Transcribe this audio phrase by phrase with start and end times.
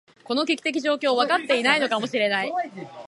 [0.23, 2.51] この危機的状況、分かっていないのかもしれない。